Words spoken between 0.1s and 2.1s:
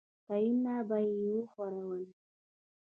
تيونه به يې وښورول.